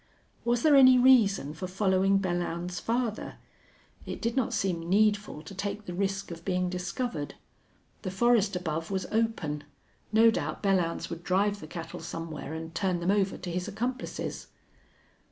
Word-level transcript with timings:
Was 0.43 0.63
there 0.63 0.75
any 0.75 0.97
reason 0.97 1.53
for 1.53 1.67
following 1.67 2.17
Belllounds 2.17 2.81
farther? 2.81 3.35
It 4.03 4.19
did 4.19 4.35
not 4.35 4.51
seem 4.51 4.89
needful 4.89 5.43
to 5.43 5.53
take 5.53 5.85
the 5.85 5.93
risk 5.93 6.31
of 6.31 6.43
being 6.43 6.71
discovered. 6.71 7.35
The 8.01 8.09
forest 8.09 8.55
above 8.55 8.89
was 8.89 9.05
open. 9.11 9.63
No 10.11 10.31
doubt 10.31 10.63
Belllounds 10.63 11.11
would 11.11 11.23
drive 11.23 11.59
the 11.59 11.67
cattle 11.67 11.99
somewhere 11.99 12.51
and 12.55 12.73
turn 12.73 12.99
them 12.99 13.11
over 13.11 13.37
to 13.37 13.51
his 13.51 13.67
accomplices. 13.67 14.47